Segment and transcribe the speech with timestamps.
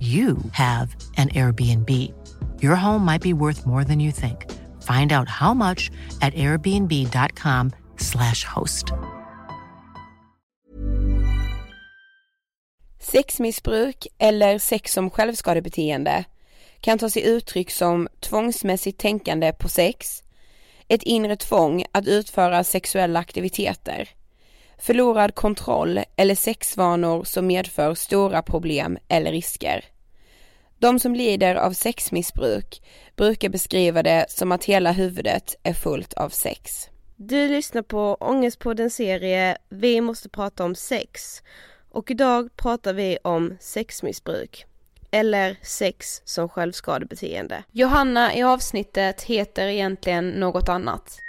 [0.00, 2.12] you have an Airbnb.
[2.62, 4.44] Your home might be worth more than you think.
[4.82, 8.92] Find out how much at airbnb.com slash host.
[13.00, 16.24] Sexmissbruk eller sex som självskadebeteende
[16.80, 20.22] kan ta sig uttryck som tvångsmässigt tänkande på sex,
[20.88, 24.08] ett inre tvång att utföra sexuella aktiviteter,
[24.78, 29.84] förlorad kontroll eller sexvanor som medför stora problem eller risker.
[30.78, 32.82] De som lider av sexmissbruk
[33.16, 36.88] brukar beskriva det som att hela huvudet är fullt av sex.
[37.16, 41.42] Du lyssnar på Ångestpoddens serie Vi måste prata om sex
[41.90, 44.66] och idag pratar vi om sexmissbruk
[45.10, 47.62] eller sex som självskadebeteende.
[47.72, 51.20] Johanna i avsnittet heter egentligen något annat.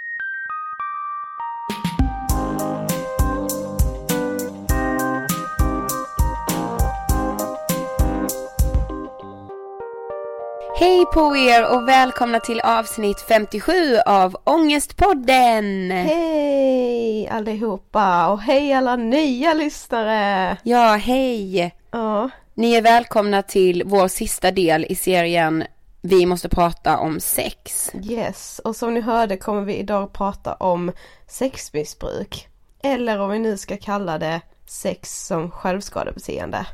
[10.78, 13.72] Hej på er och välkomna till avsnitt 57
[14.06, 15.90] av Ångestpodden!
[15.90, 20.56] Hej allihopa och hej alla nya lyssnare!
[20.62, 21.74] Ja, hej!
[21.90, 25.64] Ja, Ni är välkomna till vår sista del i serien
[26.00, 27.92] Vi måste prata om sex.
[28.10, 28.60] yes.
[28.64, 30.92] Och som ni hörde kommer vi idag prata om
[31.26, 32.48] sexmissbruk.
[32.82, 36.66] Eller om vi nu ska kalla det sex som självskadebeteende.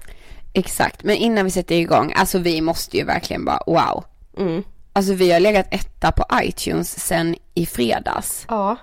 [0.57, 4.05] Exakt, men innan vi sätter igång, alltså vi måste ju verkligen bara wow.
[4.39, 4.63] Mm.
[4.93, 8.47] Alltså vi har legat etta på iTunes sen i fredags.
[8.49, 8.77] Ja,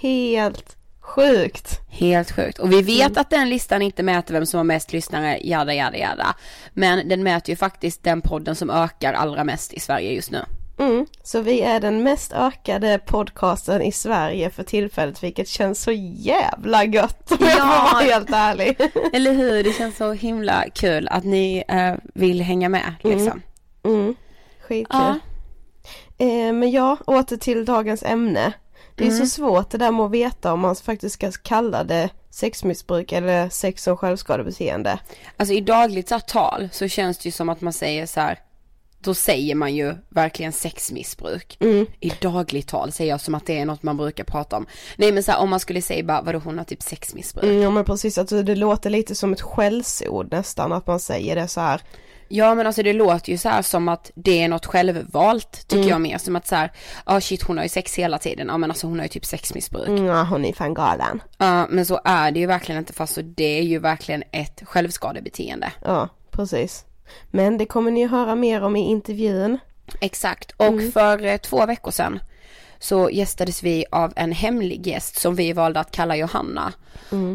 [0.00, 1.80] helt sjukt.
[1.88, 2.58] Helt sjukt.
[2.58, 5.96] Och vi vet att den listan inte mäter vem som har mest lyssnare, jada jada
[5.96, 6.34] jada.
[6.72, 10.44] Men den mäter ju faktiskt den podden som ökar allra mest i Sverige just nu.
[10.78, 11.06] Mm.
[11.22, 16.84] Så vi är den mest ökade podcasten i Sverige för tillfället vilket känns så jävla
[16.84, 17.88] gött om jag får Ja.
[17.92, 18.76] vara helt ärlig.
[19.12, 19.64] Eller hur?
[19.64, 23.42] Det känns så himla kul att ni eh, vill hänga med liksom.
[23.84, 24.14] Mm.
[24.68, 24.98] Skitkul.
[25.00, 25.18] Ja.
[26.18, 28.52] Eh, men ja, åter till dagens ämne.
[28.94, 29.18] Det är Mm.
[29.18, 33.48] så svårt det där med att veta om man faktiskt ska kalla det sexmissbruk eller
[33.48, 34.98] sex som självskadebeteende.
[35.36, 38.38] Alltså i dagligt så tal så känns det ju som att man säger så här.
[39.06, 41.58] Då säger man ju verkligen sexmissbruk.
[42.00, 44.66] I dagligt tal säger jag som att det är något man brukar prata om.
[44.96, 47.44] Nej men så här, om man skulle säga bara vadå hon har typ sexmissbruk.
[47.44, 51.36] Mm, ja men precis, alltså det låter lite som ett skällsord nästan att man säger
[51.36, 51.80] det så här.
[52.28, 55.88] Ja men alltså det låter ju så här som att det är något självvalt tycker
[55.88, 56.18] jag mer.
[56.18, 56.72] Som att så här,
[57.06, 58.46] ja shit hon har ju sex hela tiden.
[58.48, 59.88] Ja men alltså hon har ju typ sexmissbruk.
[59.88, 61.22] Mm, ja hon är fan galen.
[61.38, 64.62] Ja men så är det ju verkligen inte fast så det är ju verkligen ett
[64.64, 65.72] självskadebeteende.
[65.84, 66.84] Ja, precis.
[67.30, 69.58] Men det kommer ni höra mer om i intervjun.
[70.00, 72.20] Exakt och för eh, två veckor sedan
[72.78, 76.72] så gästades vi av en hemlig gäst som vi valde att kalla Johanna.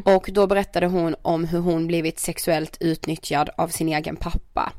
[0.06, 4.74] Och då berättade hon om hur hon blivit sexuellt utnyttjad av sin egen pappa.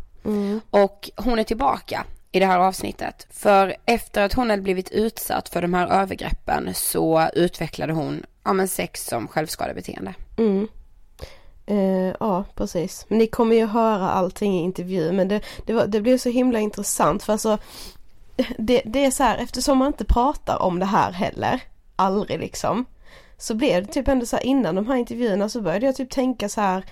[0.71, 3.27] Och hon är tillbaka i det här avsnittet.
[3.31, 8.53] För efter att hon hade blivit utsatt för de här övergreppen så utvecklade hon, ja
[8.53, 10.15] men sex som självskadebeteende.
[11.73, 13.07] Eh, ja, precis.
[13.09, 16.29] Men ni kommer ju höra allting i intervjun men det, det, var, det blev så
[16.29, 17.59] himla intressant för alltså
[18.59, 21.61] det, det är så här, eftersom man inte pratar om det här heller,
[21.97, 22.85] aldrig liksom,
[23.39, 26.11] så blev det typ ändå så här innan de här intervjuerna så började jag typ
[26.11, 26.85] tänka så här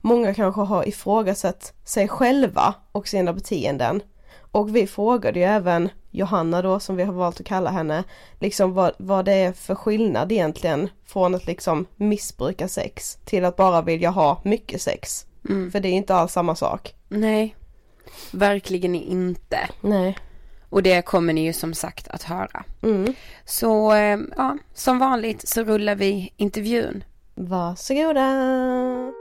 [0.00, 4.02] Många kanske har ifrågasatt sig själva och sina beteenden.
[4.50, 8.04] Och vi frågade ju även Johanna då som vi har valt att kalla henne,
[8.40, 13.56] liksom vad, vad det är för skillnad egentligen från att liksom missbruka sex till att
[13.56, 15.26] bara vilja ha mycket sex.
[15.48, 15.70] Mm.
[15.70, 16.94] För det är inte alls samma sak.
[17.08, 17.56] Nej,
[18.32, 19.58] verkligen inte.
[19.80, 20.18] Nej.
[20.70, 22.64] Och det kommer ni ju som sagt att höra.
[22.82, 23.14] Mm.
[23.44, 27.04] Så eh, ja, som vanligt så rullar vi intervjun.
[27.34, 29.12] Varsågoda!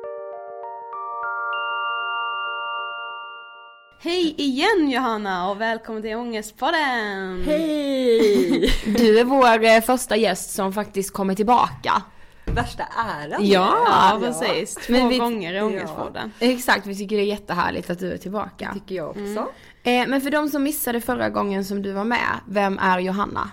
[3.99, 7.43] Hej igen Johanna och välkommen till Ångestpodden!
[7.45, 8.73] Hej!
[8.85, 12.03] Du är vår eh, första gäst som faktiskt kommer tillbaka.
[12.45, 12.83] Värsta
[13.23, 13.45] äran.
[13.47, 16.31] Ja, Ja precis, två Men vi- gånger i Ångestpodden.
[16.39, 18.71] Exakt, vi tycker det är jättehärligt att du är tillbaka.
[18.73, 19.47] Tycker jag också.
[19.83, 23.51] Eh, men för de som missade förra gången som du var med, vem är Johanna?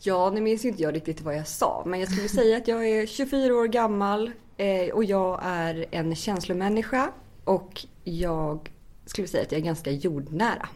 [0.00, 1.82] Ja, nu minns inte jag riktigt vad jag sa.
[1.86, 6.14] Men jag skulle säga att jag är 24 år gammal eh, och jag är en
[6.16, 7.10] känslomänniska.
[7.44, 8.70] Och jag
[9.06, 10.68] skulle säga att jag är ganska jordnära.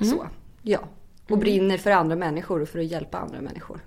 [0.00, 0.28] Så,
[0.62, 0.78] ja.
[1.30, 3.80] Och brinner för andra människor och för att hjälpa andra människor.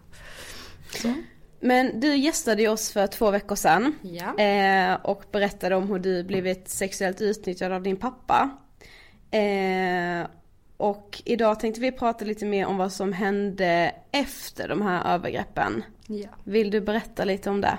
[1.60, 4.38] Men du gästade ju oss för två veckor sedan Ja.
[4.44, 8.50] eh, och berättade om hur du blivit sexuellt utnyttjad av din pappa.
[9.32, 10.28] Eh,
[10.78, 15.84] och idag tänkte vi prata lite mer om vad som hände efter de här övergreppen.
[16.08, 16.30] ja.
[16.44, 17.78] Vill du berätta lite om det?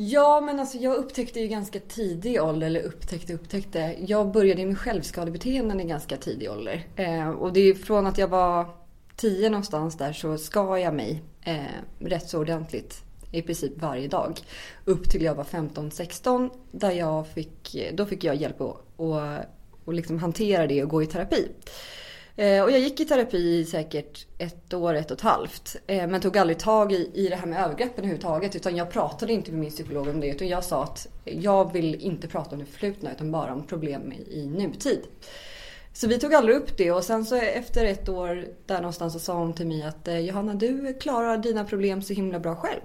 [0.00, 3.96] Ja, men alltså jag upptäckte ju ganska tidig ålder, eller upptäckte upptäckte.
[4.06, 6.86] Jag började med självskadebeteenden i ganska tidig ålder.
[6.96, 8.66] Eh, och det är från att jag var
[9.16, 11.56] tio någonstans där så skar jag mig eh,
[11.98, 13.02] rätt så ordentligt.
[13.32, 14.40] I princip varje dag.
[14.84, 19.20] Upp till jag var 15-16 där jag fick, då fick jag hjälp att, och,
[19.84, 21.48] och liksom hantera det och gå i terapi.
[22.38, 25.76] Eh, och jag gick i terapi i säkert ett år, ett och ett halvt.
[25.86, 28.56] Eh, men tog aldrig tag i, i det här med övergreppen överhuvudtaget.
[28.56, 30.26] Utan jag pratade inte med min psykolog om det.
[30.26, 34.12] Utan jag sa att jag vill inte prata om det förflutna utan bara om problem
[34.12, 35.00] i, i nutid.
[35.92, 39.18] Så vi tog aldrig upp det och sen så efter ett år där någonstans så
[39.18, 42.80] sa hon till mig att eh, Johanna du klarar dina problem så himla bra själv.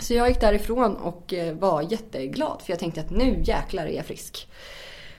[0.00, 4.06] Så jag gick därifrån och var jätteglad för jag tänkte att nu jäklar är jag
[4.06, 4.48] frisk.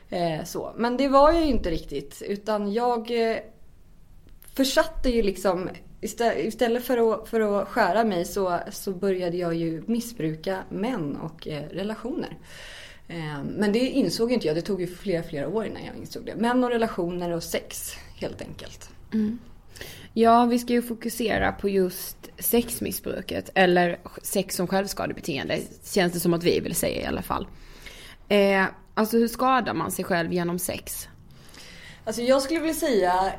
[0.10, 0.74] Eh, så.
[0.78, 3.38] Men det var jag ju inte riktigt utan jag eh,
[4.54, 5.70] försatte ju liksom
[6.02, 11.48] Istället för att, för att skära mig så, så började jag ju missbruka män och
[11.48, 12.38] eh, relationer.
[13.08, 14.56] Eh, men det insåg inte jag.
[14.56, 16.36] Det tog ju flera, flera år innan jag insåg det.
[16.36, 18.90] Män och relationer och sex helt enkelt.
[19.14, 19.40] Mm.
[20.14, 26.34] Ja, vi ska ju fokusera på just sexmissbruket, eller sex som självskadebeteende, känns det som
[26.34, 27.48] att vi vill säga i alla fall.
[28.28, 28.66] Eh,
[28.98, 31.08] alltså hur skadar man sig själv genom sex?
[32.04, 33.34] Alltså jag skulle vilja säga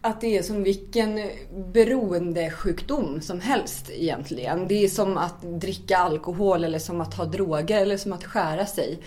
[0.00, 1.30] att det är som vilken
[1.72, 4.68] beroendesjukdom som helst egentligen.
[4.68, 8.66] Det är som att dricka alkohol eller som att ta droger eller som att skära
[8.66, 8.98] sig.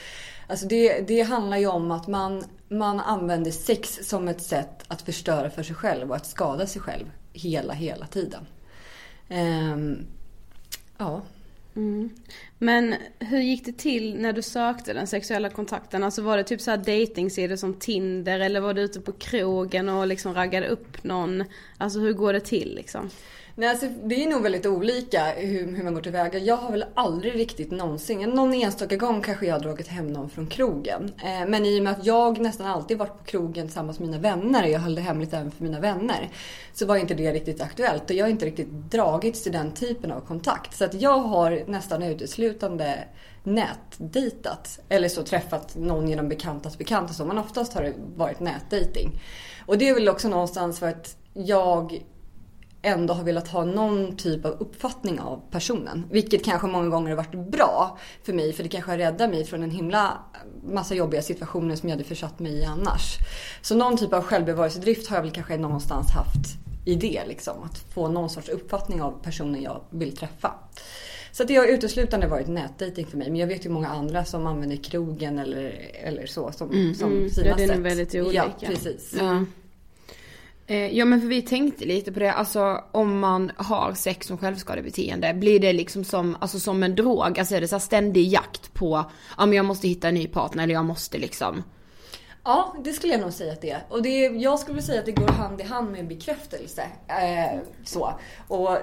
[0.48, 5.02] Alltså det, det handlar ju om att man, man använder sex som ett sätt att
[5.02, 8.48] förstöra för sig själv och att skada sig själv hela, hela tiden.
[9.30, 10.06] Ehm,
[10.98, 11.22] ja.
[11.78, 12.10] Mm.
[12.58, 16.04] Men hur gick det till när du sökte den sexuella kontakten?
[16.04, 19.90] Alltså var det typ så här datingsidor som Tinder eller var du ute på krogen
[19.90, 21.44] och liksom raggade upp någon?
[21.78, 23.10] Alltså hur går det till liksom?
[23.60, 26.40] Nej, alltså, det är nog väldigt olika hur, hur man går tillväga.
[26.40, 30.30] Jag har väl aldrig riktigt någonsin, någon enstaka gång kanske jag har dragit hem någon
[30.30, 31.12] från krogen.
[31.24, 34.22] Eh, men i och med att jag nästan alltid varit på krogen tillsammans med mina
[34.22, 36.30] vänner och jag höll det hemligt även för mina vänner.
[36.74, 40.12] Så var inte det riktigt aktuellt och jag har inte riktigt dragits till den typen
[40.12, 40.78] av kontakt.
[40.78, 43.04] Så att jag har nästan uteslutande
[43.44, 44.80] nätdejtat.
[44.90, 47.26] Eller så träffat någon genom bekantas bekanta så.
[47.26, 49.22] Men oftast har det varit nätdating.
[49.66, 52.04] Och det är väl också någonstans för att jag
[52.88, 56.06] ändå har velat ha någon typ av uppfattning av personen.
[56.12, 59.46] Vilket kanske många gånger har varit bra för mig för det kanske har räddat mig
[59.46, 60.18] från en himla
[60.64, 63.18] massa jobbiga situationer som jag hade försatt mig i annars.
[63.62, 67.64] Så någon typ av självbevarelsedrift har jag väl kanske någonstans haft i det liksom.
[67.64, 70.54] Att få någon sorts uppfattning av personen jag vill träffa.
[71.32, 73.30] Så det har uteslutande varit nätdating för mig.
[73.30, 77.30] Men jag vet ju många andra som använder krogen eller, eller så som, som Mm,
[77.30, 77.78] sina ja, det är sätt.
[77.78, 78.52] väldigt Ja, olika.
[78.68, 79.16] precis.
[79.20, 79.46] Ja.
[80.70, 84.38] Eh, ja men för vi tänkte lite på det, alltså om man har sex som
[84.38, 87.40] självskadebeteende, blir det liksom som, alltså som en drog?
[87.40, 89.06] Alltså är det så här ständig jakt på,
[89.38, 91.64] ja men jag måste hitta en ny partner eller jag måste liksom
[92.44, 93.84] Ja, det skulle jag nog säga att det är.
[93.90, 96.84] Och det, jag skulle säga att det går hand i hand med bekräftelse.
[97.08, 98.14] Eh, så.
[98.48, 98.78] Och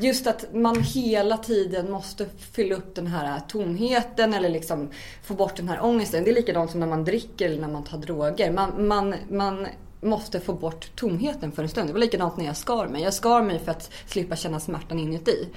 [0.00, 4.90] just att man hela tiden måste fylla upp den här tomheten eller liksom
[5.22, 6.24] få bort den här ångesten.
[6.24, 8.52] Det är likadant som när man dricker eller när man tar droger.
[8.52, 9.66] Man, man, man
[10.00, 11.88] måste få bort tomheten för en stund.
[11.88, 13.02] Det var likadant när jag skar mig.
[13.02, 15.48] Jag skar mig för att slippa känna smärtan inuti.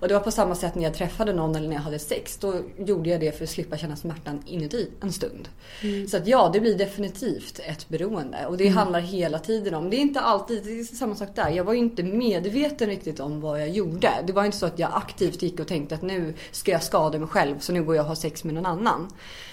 [0.00, 2.36] Och det var på samma sätt när jag träffade någon eller när jag hade sex.
[2.36, 5.48] Då gjorde jag det för att slippa känna smärtan inuti en stund.
[5.82, 6.08] Mm.
[6.08, 8.46] Så att ja, det blir definitivt ett beroende.
[8.46, 8.76] Och det mm.
[8.76, 11.50] handlar hela tiden om, det är inte alltid, det är samma sak där.
[11.50, 14.10] Jag var ju inte medveten riktigt om vad jag gjorde.
[14.26, 17.18] Det var inte så att jag aktivt gick och tänkte att nu ska jag skada
[17.18, 19.08] mig själv så nu går jag och har sex med någon annan.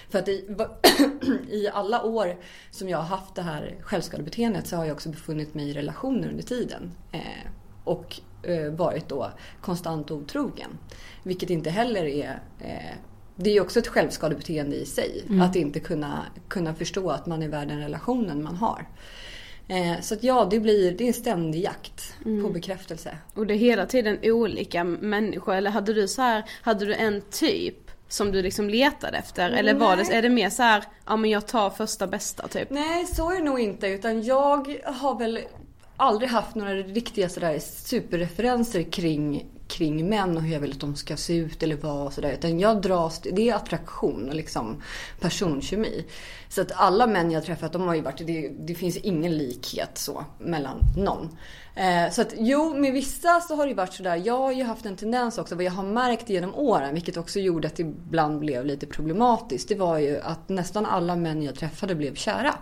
[0.09, 0.55] För att i,
[1.49, 2.35] i alla år
[2.71, 6.29] som jag har haft det här självskadebeteendet så har jag också befunnit mig i relationer
[6.29, 6.91] under tiden.
[7.11, 7.51] Eh,
[7.83, 10.77] och eh, varit då konstant otrogen.
[11.23, 12.97] Vilket inte heller är eh,
[13.35, 15.23] det är också ett självskadebeteende i sig.
[15.27, 15.41] Mm.
[15.41, 18.87] Att inte kunna, kunna förstå att man är värd den relationen man har.
[19.67, 22.43] Eh, så att ja, det blir det är en ständig jakt mm.
[22.43, 23.17] på bekräftelse.
[23.33, 25.55] Och det är hela tiden olika människor.
[25.55, 29.51] Eller hade du så här, hade du en typ som du liksom letade efter?
[29.51, 32.69] Eller var det, är det mer så här, ja men jag tar första bästa typ?
[32.69, 35.39] Nej så är det nog inte utan jag har väl
[35.97, 40.95] aldrig haft några riktiga sådär superreferenser kring, kring män och hur jag vill att de
[40.95, 42.31] ska se ut eller vara och sådär.
[42.31, 44.81] Utan jag dras, det är attraktion och liksom
[45.19, 46.05] personkemi.
[46.49, 49.97] Så att alla män jag träffat de har ju varit, det, det finns ingen likhet
[49.97, 51.37] så mellan någon.
[51.75, 54.21] Eh, så att jo, med vissa så har det varit sådär.
[54.25, 57.39] Jag har ju haft en tendens också vad jag har märkt genom åren, vilket också
[57.39, 59.69] gjorde att det ibland blev lite problematiskt.
[59.69, 62.53] Det var ju att nästan alla män jag träffade blev kära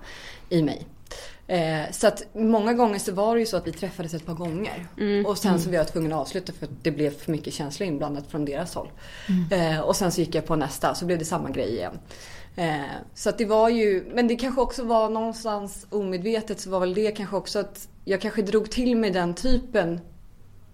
[0.50, 0.88] i mig.
[1.48, 4.34] Eh, så att många gånger så var det ju så att vi träffades ett par
[4.34, 4.88] gånger.
[4.98, 5.26] Mm.
[5.26, 7.88] Och sen så var jag tvungen att avsluta för att det blev för mycket känslor
[7.88, 8.92] inblandat från deras håll.
[9.30, 9.74] Mm.
[9.74, 12.00] Eh, och sen så gick jag på nästa så blev det samma grej igen.
[12.56, 12.82] Eh,
[13.14, 16.94] så att det var ju, men det kanske också var någonstans omedvetet så var väl
[16.94, 20.00] det kanske också att jag kanske drog till mig den typen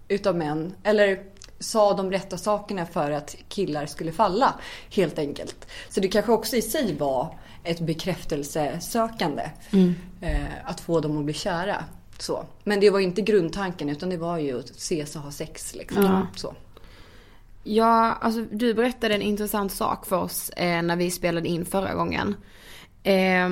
[0.08, 0.74] utav män.
[0.82, 1.22] Eller
[1.58, 4.54] sa de rätta sakerna för att killar skulle falla
[4.90, 5.66] helt enkelt.
[5.88, 9.50] Så det kanske också i sig var ett bekräftelsesökande.
[9.70, 9.94] Mm.
[10.20, 11.84] Eh, att få dem att bli kära.
[12.18, 12.46] Så.
[12.64, 15.74] Men det var inte grundtanken utan det var ju att ses och ha sex.
[15.74, 16.04] Liksom.
[16.04, 16.26] Ja.
[16.36, 16.54] Så.
[17.64, 21.94] Ja, alltså du berättade en intressant sak för oss eh, när vi spelade in förra
[21.94, 22.36] gången.
[23.02, 23.48] Eh,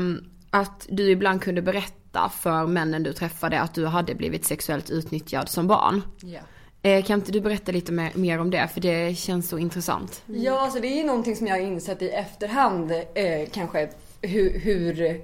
[0.51, 5.49] att du ibland kunde berätta för männen du träffade att du hade blivit sexuellt utnyttjad
[5.49, 6.03] som barn.
[6.21, 6.41] Ja.
[6.83, 8.69] Eh, kan inte du berätta lite mer, mer, om det?
[8.69, 10.23] För det känns så intressant.
[10.29, 10.43] Mm.
[10.43, 13.89] Ja, alltså det är ju någonting som jag har insett i efterhand eh, kanske
[14.23, 15.21] hur, hur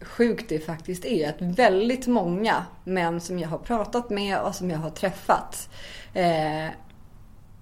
[0.00, 1.28] sjukt det faktiskt är.
[1.28, 5.68] Att väldigt många män som jag har pratat med och som jag har träffat
[6.14, 6.68] eh,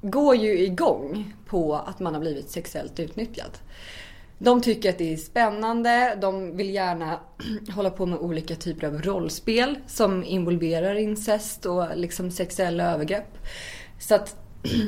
[0.02, 3.58] går ju igång på att man har blivit sexuellt utnyttjad.
[4.38, 7.20] De tycker att det är spännande, de vill gärna
[7.74, 13.38] hålla på med olika typer av rollspel som involverar incest och liksom sexuella övergrepp.
[13.98, 14.36] Så att,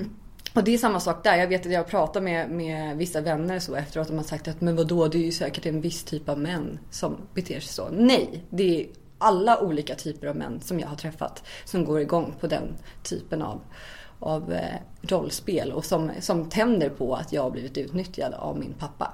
[0.55, 1.37] och det är samma sak där.
[1.37, 4.49] Jag vet att jag pratar med, med vissa vänner så efteråt och de har sagt
[4.49, 7.73] att men vadå, det är ju säkert en viss typ av män som beter sig
[7.73, 7.89] så.
[7.93, 8.87] Nej, det är
[9.19, 13.43] alla olika typer av män som jag har träffat som går igång på den typen
[13.43, 13.61] av
[14.21, 18.73] av eh, rollspel och som, som tänder på att jag har blivit utnyttjad av min
[18.73, 19.13] pappa.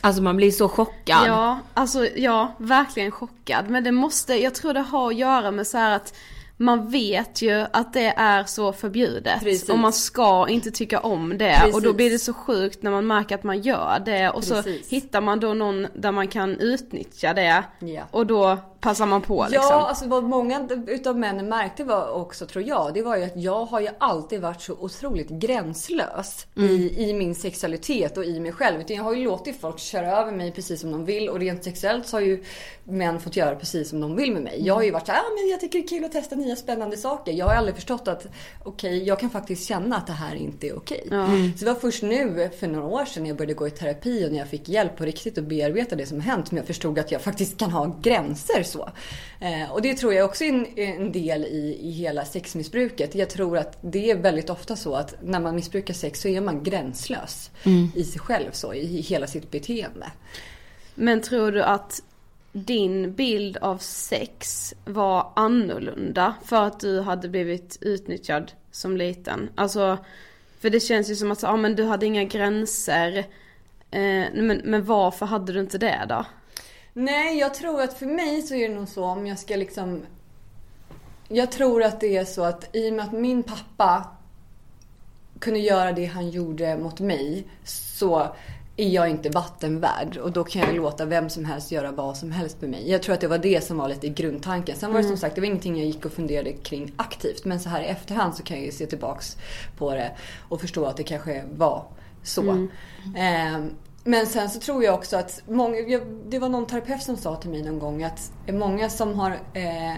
[0.00, 1.26] Alltså man blir så chockad.
[1.26, 3.70] Ja, alltså ja, verkligen chockad.
[3.70, 6.14] Men det måste, jag tror det har att göra med så att
[6.62, 9.40] man vet ju att det är så förbjudet.
[9.40, 9.68] Precis.
[9.68, 11.56] Och man ska inte tycka om det.
[11.58, 11.74] Precis.
[11.74, 14.30] Och då blir det så sjukt när man märker att man gör det.
[14.30, 14.88] Och Precis.
[14.88, 17.64] så hittar man då någon där man kan utnyttja det.
[17.78, 18.02] Ja.
[18.10, 19.68] Och då passar man på liksom.
[19.70, 23.36] Ja, alltså vad många utav männen märkte var också, tror jag, det var ju att
[23.36, 26.70] jag har ju alltid varit så otroligt gränslös mm.
[26.70, 28.80] i, i min sexualitet och i mig själv.
[28.80, 31.64] Utan jag har ju låtit folk köra över mig precis som de vill och rent
[31.64, 32.44] sexuellt så har ju
[32.84, 34.66] män fått göra precis som de vill med mig.
[34.66, 36.51] Jag har ju varit såhär, ah, men jag tycker det är kul att testa nya
[36.56, 37.32] spännande saker.
[37.32, 38.26] Jag har aldrig förstått att
[38.62, 41.02] okej, okay, jag kan faktiskt känna att det här inte är okej.
[41.06, 41.18] Okay.
[41.18, 41.56] Mm.
[41.56, 44.26] Så det var först nu för några år sedan när jag började gå i terapi
[44.26, 46.98] och när jag fick hjälp på riktigt att bearbeta det som hänt som jag förstod
[46.98, 48.88] att jag faktiskt kan ha gränser så.
[49.40, 53.14] Eh, och det tror jag också är en, en del i, i hela sexmissbruket.
[53.14, 56.40] Jag tror att det är väldigt ofta så att när man missbrukar sex så är
[56.40, 57.88] man gränslös mm.
[57.94, 60.06] i sig själv så, i hela sitt beteende.
[60.94, 62.02] Men tror du att
[62.52, 69.50] din bild av sex var annorlunda för att du hade blivit utnyttjad som liten?
[69.54, 69.98] Alltså,
[70.60, 73.18] för det känns ju som att ja, men du hade inga gränser.
[73.90, 76.24] Eh, men, men varför hade du inte det då?
[76.92, 80.02] Nej, jag tror att för mig så är det nog så om jag ska liksom...
[81.28, 84.06] Jag tror att det är så att i och med att min pappa
[85.38, 88.36] kunde göra det han gjorde mot mig så
[88.76, 92.32] är jag inte vattenvärd och då kan jag låta vem som helst göra vad som
[92.32, 92.90] helst med mig.
[92.90, 94.76] Jag tror att det var det som var lite grundtanken.
[94.76, 97.44] Sen var det som sagt, det var ingenting jag gick och funderade kring aktivt.
[97.44, 99.36] Men så här i efterhand så kan jag ju se tillbaks
[99.78, 100.12] på det
[100.48, 101.84] och förstå att det kanske var
[102.22, 102.50] så.
[103.16, 103.64] Eh,
[104.04, 105.76] men sen så tror jag också att många,
[106.28, 109.96] det var någon terapeut som sa till mig någon gång att många som har eh,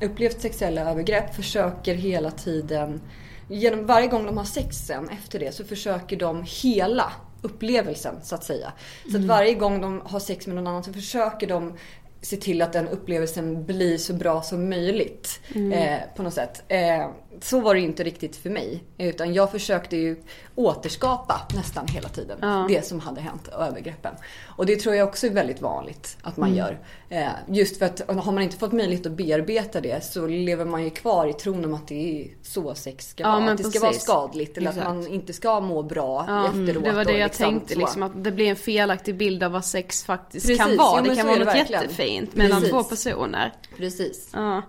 [0.00, 3.00] upplevt sexuella övergrepp försöker hela tiden,
[3.48, 7.12] genom varje gång de har sex sen efter det så försöker de hela
[7.42, 8.72] upplevelsen så att säga.
[9.10, 11.72] Så att varje gång de har sex med någon annan så försöker de
[12.22, 15.40] se till att den upplevelsen blir så bra som möjligt.
[15.72, 16.62] Eh, på något sätt.
[16.68, 17.06] Eh,
[17.40, 18.84] så var det inte riktigt för mig.
[18.98, 20.16] Utan jag försökte ju
[20.54, 22.64] återskapa nästan hela tiden Ja.
[22.68, 24.14] det som hade hänt, övergreppen.
[24.56, 26.78] Och det tror jag också är väldigt vanligt att man gör.
[27.08, 30.84] Eh, just för att har man inte fått möjlighet att bearbeta det så lever man
[30.84, 33.50] ju kvar i tron om att det är så sex ska Ja, vara.
[33.52, 34.86] Att det ska vara skadligt eller Exakt.
[34.86, 36.84] att man inte ska må bra Ja, efteråt.
[36.84, 39.52] det var det och jag liksom tänkte liksom att det blir en felaktig bild av
[39.52, 41.02] vad sex faktiskt Precis, kan vara.
[41.02, 41.82] det kan vara något verkligen.
[41.82, 42.70] jättefint mellan Precis.
[42.70, 43.52] två personer.
[43.76, 44.30] Precis.
[44.32, 44.62] Ja.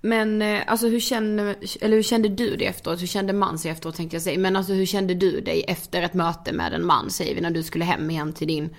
[0.00, 3.02] Men eh, alltså hur kände, eller hur kände du dig efteråt?
[3.02, 4.38] Hur kände man sig efteråt tänkte jag säga.
[4.38, 7.50] Men alltså hur kände du dig efter ett möte med en man säger vi när
[7.50, 8.76] du skulle hem igen till din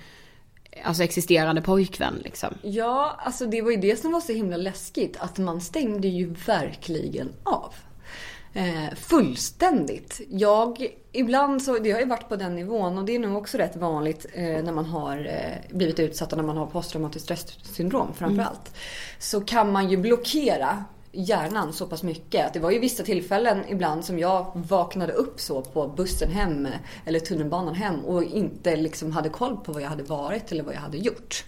[0.84, 2.54] alltså existerande pojkvän liksom?
[2.62, 5.16] Ja, alltså det var ju det som var så himla läskigt.
[5.20, 7.74] Att man stängde ju verkligen av.
[8.54, 10.20] Eh, fullständigt.
[10.28, 13.58] Jag, ibland så, det har ju varit på den nivån och det är nog också
[13.58, 18.14] rätt vanligt eh, när man har eh, blivit utsatt och när man har posttraumatiskt stressyndrom
[18.14, 18.74] framförallt.
[19.18, 23.64] Så kan man ju blockera hjärnan så pass mycket att det var ju vissa tillfällen
[23.68, 26.68] ibland som jag vaknade upp så på bussen hem
[27.04, 30.74] eller tunnelbanan hem och inte liksom hade koll på vad jag hade varit eller vad
[30.74, 31.44] jag hade gjort.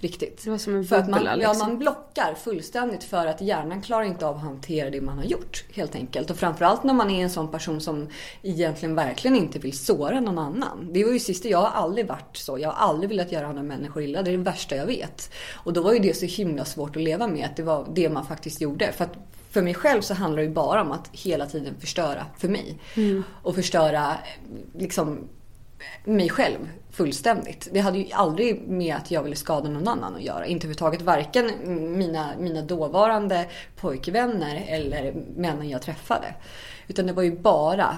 [0.00, 0.44] Riktigt.
[0.44, 1.68] Det var som en för att man, bubbla, Ja, liksom.
[1.68, 5.64] man blockar fullständigt för att hjärnan klarar inte av att hantera det man har gjort.
[5.72, 6.30] Helt enkelt.
[6.30, 8.08] Och framförallt när man är en sån person som
[8.42, 10.88] egentligen verkligen inte vill såra någon annan.
[10.92, 12.58] Det var ju sista, jag har aldrig varit så.
[12.58, 14.22] Jag har aldrig velat göra andra människor illa.
[14.22, 15.30] Det är det värsta jag vet.
[15.54, 17.44] Och då var ju det så himla svårt att leva med.
[17.44, 18.92] Att det var det man faktiskt gjorde.
[18.92, 19.12] För att
[19.50, 22.78] för mig själv så handlar det ju bara om att hela tiden förstöra för mig.
[23.42, 24.14] Och förstöra
[24.74, 25.28] liksom
[26.04, 26.58] mig själv
[26.90, 27.68] fullständigt.
[27.72, 30.46] Det hade ju aldrig med att jag ville skada någon annan att göra.
[30.46, 31.50] Inte överhuvudtaget varken
[31.98, 36.34] mina, mina dåvarande pojkvänner eller männen jag träffade.
[36.88, 37.96] Utan det var ju bara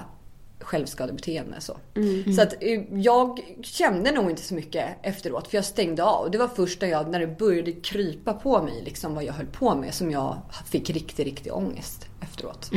[0.59, 1.61] självskadebeteende.
[1.61, 1.77] Så,
[2.35, 6.31] så att eh, jag kände nog inte så mycket efteråt för jag stängde av.
[6.31, 9.45] Det var först när, jag, när det började krypa på mig liksom vad jag höll
[9.45, 12.69] på med som jag fick riktig, riktig ångest efteråt.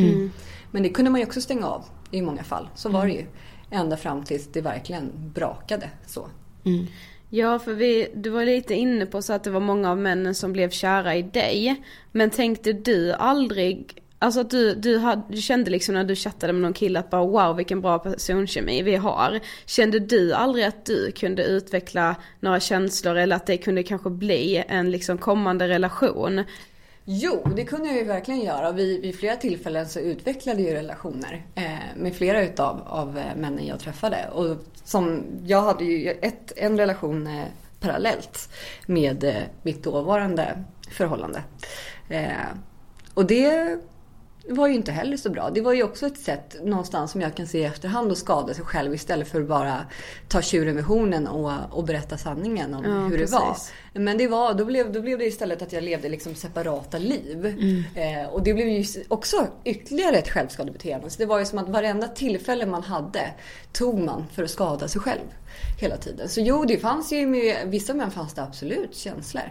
[0.70, 2.68] Men det kunde man ju också stänga av i många fall.
[2.74, 3.26] Så var det ju.
[3.70, 6.28] Ända fram tills det verkligen brakade så.
[6.64, 6.86] Mm.
[7.30, 10.34] Ja, för vi, du var lite inne på så att det var många av männen
[10.34, 11.82] som blev kära i dig.
[12.12, 16.52] Men tänkte du aldrig, alltså att du, du, hade, du kände liksom när du chattade
[16.52, 19.40] med någon kille att bara wow vilken bra personkemi vi har.
[19.66, 24.64] Kände du aldrig att du kunde utveckla några känslor eller att det kunde kanske bli
[24.68, 26.44] en liksom kommande relation?
[27.08, 28.72] Jo, det kunde jag ju verkligen göra.
[28.72, 33.66] Vid, vid flera tillfällen så utvecklade jag relationer eh, med flera utav av, eh, männen
[33.66, 34.28] jag träffade.
[34.32, 37.44] Och som, jag hade ju ett, en relation eh,
[37.80, 38.48] parallellt
[38.86, 41.42] med eh, mitt dåvarande förhållande.
[42.08, 42.30] Eh,
[43.14, 43.78] och det
[44.48, 45.50] var ju inte heller så bra.
[45.50, 48.54] Det var ju också ett sätt någonstans som jag kan se i efterhand att skada
[48.54, 49.86] sig själv istället för att bara
[50.28, 53.30] ta tjuren vid hornen och, och berätta sanningen om Ja, hur precis.
[53.30, 53.56] det var.
[54.04, 57.46] Men det var, då, blev, då blev det istället att jag levde liksom separata liv.
[57.94, 61.10] Eh, och det blev ju också ytterligare ett självskadebeteende.
[61.10, 63.30] Så det var ju som att varenda tillfälle man hade
[63.72, 65.20] tog man för att skada sig själv
[65.80, 66.28] hela tiden.
[66.28, 69.42] Så jo, det fanns ju med vissa män fanns det absolut känslor.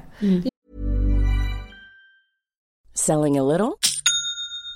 [2.93, 3.71] Selling a little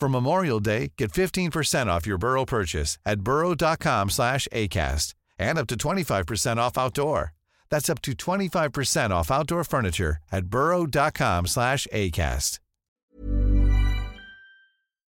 [0.00, 5.66] For Memorial Day, get 15% off your Burrow purchase at burrow.com slash ACAST and up
[5.68, 7.32] to 25% off outdoor.
[7.70, 12.60] That's up to 25% off outdoor furniture at burrow.com slash ACAST.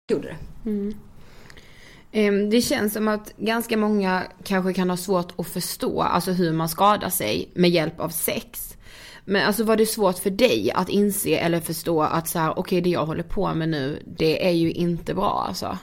[0.09, 0.37] det.
[2.13, 6.53] Ehm, Det känns som att ganska många kanske kan ha svårt att förstå, alltså hur
[6.53, 8.77] man skadar sig med hjälp av sex.
[9.31, 12.81] Men alltså var det svårt för dig att inse eller förstå att så här, okej
[12.81, 15.79] det jag håller på med nu, det är ju inte bra alltså?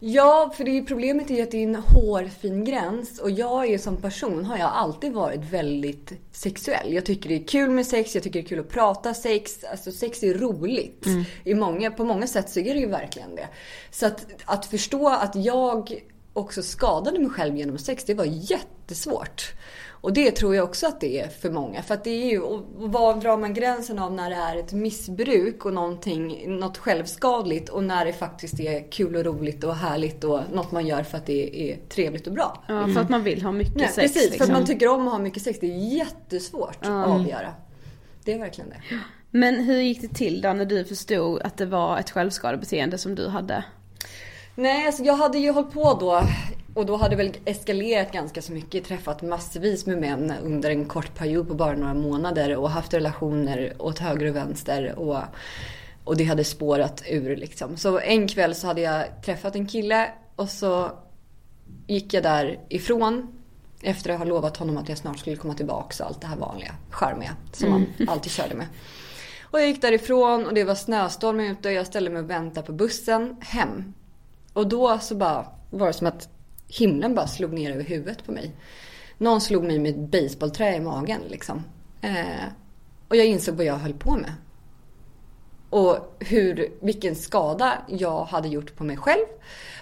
[0.00, 3.68] Ja, för det är problemet är ju att det är en hårfin gräns och jag
[3.68, 6.92] är som person har jag alltid varit väldigt sexuell.
[6.92, 9.64] Jag tycker det är kul med sex, jag tycker det är kul att prata sex.
[9.70, 11.06] Alltså sex är roligt.
[11.44, 13.48] I många, på många sätt så är det ju verkligen det.
[13.90, 19.52] Så att, att förstå att jag också skadade mig själv genom sex, det var jättesvårt.
[20.00, 21.82] Och det tror jag också att det är för många.
[21.82, 24.72] För att det är ju, och var drar man gränsen av när det är ett
[24.72, 30.24] missbruk och någonting, något självskadligt och när det faktiskt är kul och roligt och härligt
[30.24, 32.64] och något man gör för att det är trevligt och bra.
[32.68, 33.96] Ja, för att man vill ha mycket Nej, sex.
[33.96, 34.46] precis, för liksom.
[34.46, 35.58] att man tycker om att ha mycket sex.
[35.60, 37.54] Det är jättesvårt att avgöra.
[38.24, 38.82] Det är verkligen det.
[39.30, 43.14] Men hur gick det till då när du förstod att det var ett självskadebeteende som
[43.14, 43.64] du hade?
[44.54, 46.22] Nej, alltså jag hade ju hållit på då
[46.78, 48.84] och då hade väl eskalerat ganska så mycket.
[48.84, 53.72] Träffat massvis med män under en kort period på bara några månader och haft relationer
[53.78, 54.98] åt höger och vänster.
[54.98, 55.18] Och,
[56.04, 57.76] och det hade spårat ur liksom.
[57.76, 60.90] Så en kväll så hade jag träffat en kille och så
[61.86, 63.28] gick jag därifrån
[63.82, 66.36] efter att ha lovat honom att jag snart skulle komma tillbaka och allt det här
[66.36, 68.66] vanliga charmiga som man alltid körde med.
[69.42, 72.66] Och jag gick därifrån och det var snöstorm ute och jag ställde mig och väntade
[72.66, 73.94] på bussen hem.
[74.52, 76.28] Och då så bara var det som att
[76.68, 78.52] himlen bara slog ner över huvudet på mig.
[79.18, 81.64] Någon slog mig med ett baseballträ i magen liksom.
[82.00, 82.44] Eh,
[83.08, 84.32] och jag insåg vad jag höll på med.
[85.70, 89.26] Och hur, vilken skada jag hade gjort på mig själv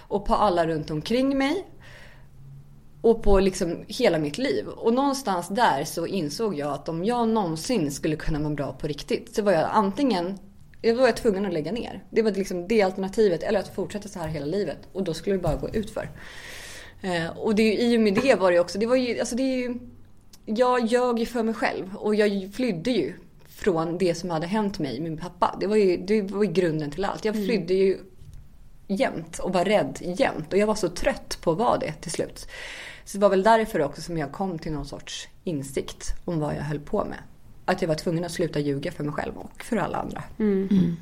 [0.07, 1.65] och på alla runt omkring mig.
[3.01, 4.67] Och på liksom hela mitt liv.
[4.67, 8.87] Och någonstans där så insåg jag att om jag någonsin skulle kunna vara bra på
[8.87, 10.37] riktigt så var jag antingen
[10.81, 12.03] jag var jag tvungen att lägga ner.
[12.09, 13.43] Det var liksom det alternativet.
[13.43, 14.77] Eller att fortsätta så här hela livet.
[14.93, 16.09] Och då skulle det bara gå ut för
[17.35, 18.79] och det, i och med det var det också.
[18.79, 19.75] Det var ju, alltså det är ju,
[20.45, 21.95] jag ljög ju för mig själv.
[21.95, 23.13] Och jag flydde ju
[23.49, 25.57] från det som hade hänt mig med min pappa.
[25.59, 27.25] Det var ju, det var ju grunden till allt.
[27.25, 27.97] Jag flydde ju
[28.87, 30.53] jämt och var rädd jämt.
[30.53, 32.47] Och jag var så trött på att vara det till slut.
[33.05, 36.55] Så det var väl därför också som jag kom till någon sorts insikt om vad
[36.55, 37.19] jag höll på med.
[37.65, 40.23] Att jag var tvungen att sluta ljuga för mig själv och för alla andra.
[40.37, 40.93] Eh,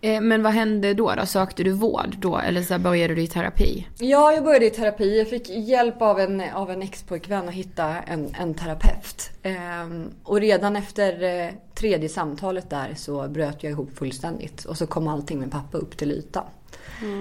[0.00, 1.14] Eh, men vad hände då?
[1.14, 1.26] då?
[1.26, 2.38] Sökte du vård då?
[2.38, 3.86] Eller så började du i terapi?
[3.98, 5.18] Ja, jag började i terapi.
[5.18, 9.30] Jag fick hjälp av en, av en ex-pojkvän att hitta en, en terapeut.
[9.42, 14.64] Ehm, och redan efter eh, tredje samtalet där så bröt jag ihop fullständigt.
[14.64, 16.44] Och så kom allting med pappa upp till ytan.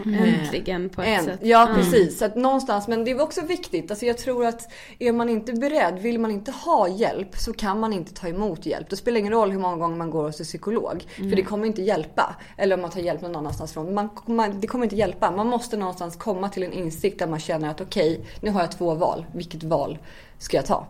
[0.05, 1.39] Äntligen på ett En, sätt.
[1.43, 3.91] ja precis, så att någonstans, men det är också viktigt.
[3.91, 7.79] Alltså jag tror att är man inte beredd, vill man inte ha hjälp så kan
[7.79, 8.89] man inte ta emot hjälp.
[8.89, 11.03] Det spelar ingen roll hur många gånger man går hos en psykolog.
[11.15, 12.35] För det kommer inte hjälpa.
[12.57, 13.93] Eller om man tar hjälp någon annanstans från.
[13.93, 15.31] Man, man, det kommer inte hjälpa.
[15.31, 18.71] Man måste någonstans komma till en insikt där man känner att okej, nu har jag
[18.71, 19.25] två val.
[19.33, 19.97] Vilket val
[20.37, 20.87] ska jag ta?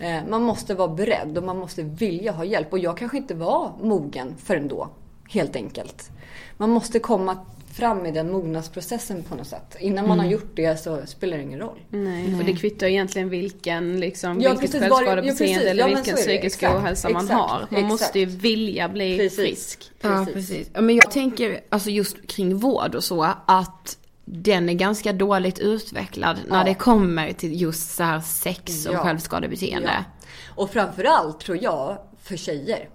[0.00, 2.72] Eh, man måste vara beredd och man måste vilja ha hjälp.
[2.72, 4.88] Och jag kanske inte var mogen förrän då.
[5.28, 6.10] Helt enkelt.
[6.56, 7.36] Man måste komma
[7.74, 9.76] fram i den mognadsprocessen på något sätt.
[9.80, 11.78] Innan man har gjort det så spelar det ingen roll.
[11.88, 15.70] Nej, för det kvittar egentligen vilken, liksom, Ja, vilket precis, ja, självskadebeteende precis.
[15.70, 17.58] eller Ja, vilken psykisk ohälsa man exakt, har.
[17.58, 17.88] Man exakt.
[17.88, 19.36] måste ju vilja bli Precis.
[19.38, 19.90] frisk.
[20.00, 20.70] Ja, precis.
[20.74, 25.58] Ja, men jag tänker alltså just kring vård och så att den är ganska dåligt
[25.58, 26.64] utvecklad när Ja.
[26.64, 28.98] det kommer till just så här sex och Ja.
[28.98, 29.90] självskadebeteende.
[29.98, 30.04] Ja.
[30.54, 32.88] Och framförallt tror jag för tjejer.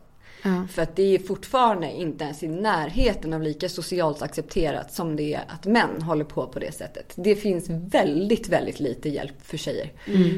[0.69, 5.33] För att det är fortfarande inte ens i närheten av lika socialt accepterat som det
[5.33, 7.13] är att män håller på på det sättet.
[7.15, 9.91] Det finns väldigt, väldigt lite hjälp för tjejer.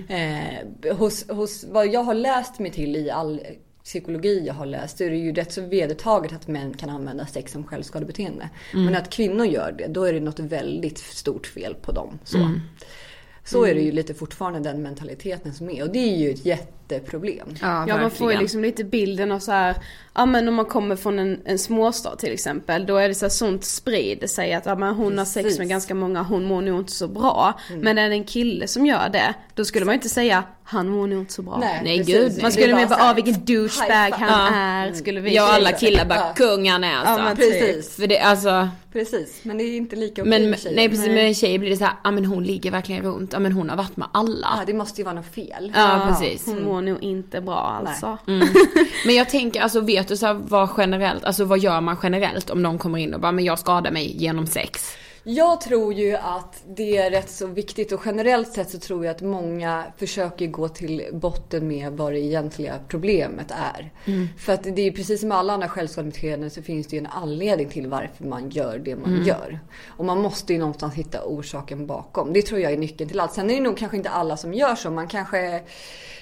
[0.08, 3.42] Eh, hos, hos vad jag har läst mig till i all
[3.84, 7.26] psykologi jag har läst så är det ju rätt så vedertaget att män kan använda
[7.26, 8.50] sex som självskadebeteende.
[8.74, 12.20] Men att kvinnor gör det, då är det något väldigt stort fel på dem.
[12.24, 12.38] Så.
[13.44, 15.84] Så är det ju lite fortfarande den mentaliteten som är.
[15.84, 16.46] Och det är ju ett
[16.96, 17.56] jätteproblem.
[17.62, 19.76] Ja, ja man får ju liksom lite bilden av så här,
[20.14, 23.26] ja men om man kommer från en, en småstad till exempel, då är det så
[23.26, 25.36] här, sånt sprider sig att ja, men hon Precis.
[25.36, 27.60] har sex med ganska många, hon mår nog inte så bra.
[27.70, 27.82] Mm.
[27.82, 31.08] Men är det en kille som gör det, då skulle man inte säga han mår
[31.08, 31.58] nog inte så bra.
[31.58, 32.42] Nej, Nej gud.
[32.42, 34.60] Man skulle mer bara, ah, vilken douchebag han ja.
[34.60, 34.94] är.
[34.94, 36.34] Skulle vi ja alla killar bara, ja.
[36.36, 37.26] kung han är alltså.
[37.26, 37.96] Ja, precis.
[37.96, 38.70] För det, alltså.
[38.94, 40.76] Precis, men det är inte lika okej men, med tjejer.
[40.76, 43.34] Nej precis, med en tjej blir det så här, ja men hon ligger verkligen runt,
[43.34, 44.48] ja men hon har varit med alla.
[44.60, 45.72] Ja det måste ju vara något fel.
[45.76, 46.46] Ja, precis.
[46.46, 48.18] Hon mår nog inte bra alltså.
[48.28, 48.48] Mm.
[49.06, 52.50] Men jag tänker, alltså vet du så här, vad generellt, alltså vad gör man generellt
[52.50, 54.98] om någon kommer in och bara, men jag skadar mig genom sex?
[55.30, 59.16] Jag tror ju att det är rätt så viktigt och generellt sett så tror jag
[59.16, 63.92] att många försöker gå till botten med vad det egentliga problemet är.
[64.06, 64.28] Mm.
[64.38, 67.70] För att det är precis som alla andra självskadebeteenden så finns det ju en anledning
[67.70, 69.26] till varför man gör det man mm.
[69.26, 69.60] gör.
[69.88, 72.34] Och man måste ju någonstans hitta orsaken bakom.
[72.34, 73.34] Det tror jag är nyckeln till allt.
[73.34, 74.92] Sen är det nog kanske inte alla som gör så.
[74.92, 75.62] Man kanske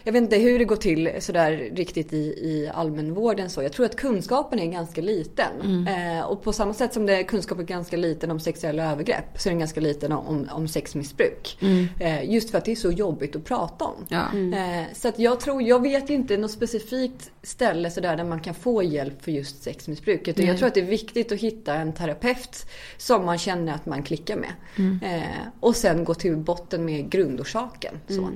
[0.05, 3.63] jag vet inte hur det går till sådär riktigt i, i allmänvården så.
[3.63, 5.61] Jag tror att kunskapen är ganska liten.
[5.63, 6.17] Mm.
[6.17, 9.49] Eh, och på samma sätt som det är kunskapen ganska liten om sexuella övergrepp så
[9.49, 11.57] är den ganska liten om, om sexmissbruk.
[11.61, 11.87] Mm.
[11.99, 14.05] Eh, just för att det är så jobbigt att prata om.
[14.07, 14.23] Ja.
[14.33, 14.53] Mm.
[14.53, 18.53] Eh, så att jag tror, jag vet inte något specifikt ställe sådär där man kan
[18.53, 20.27] få hjälp för just sexmissbruk.
[20.27, 22.65] Utan jag tror att det är viktigt att hitta en terapeut
[22.97, 24.53] som man känner att man klickar med.
[24.75, 24.99] Mm.
[25.03, 27.99] Eh, och sen gå till botten med grundorsaken.
[28.07, 28.29] Så.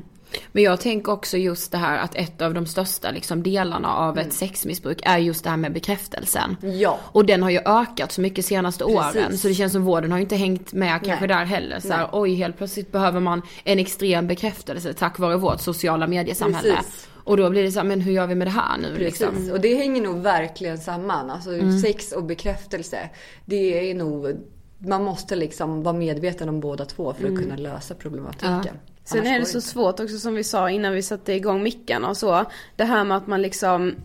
[0.51, 4.17] Men jag tänker också just det här att ett av de största liksom, delarna av
[4.17, 4.27] mm.
[4.27, 6.57] ett sexmissbruk är just det här med bekräftelsen.
[6.61, 6.99] Ja.
[7.03, 8.99] Och den har ju ökat så mycket senaste Precis.
[8.99, 9.37] åren.
[9.37, 11.79] Så det känns som vården har ju inte hängt med kanske där heller.
[11.79, 16.75] Så här, oj helt plötsligt behöver man en extrem bekräftelse tack vare vårt sociala mediesamhälle.
[16.75, 17.07] Precis.
[17.23, 19.19] Och då blir det så här, men hur gör vi med det här nu Precis.
[19.19, 19.51] liksom?
[19.51, 21.29] och det hänger nog verkligen samman.
[21.29, 21.79] Alltså mm.
[21.79, 23.09] sex och bekräftelse.
[23.45, 24.37] Det är nog
[24.79, 27.43] man måste liksom vara medveten om båda två för att mm.
[27.43, 28.61] kunna lösa problematiken.
[28.65, 28.98] Ja.
[29.09, 32.17] Sen är det så svårt också som vi sa innan vi satte igång mickarna och
[32.17, 32.45] så.
[32.75, 33.95] Det här med att man liksom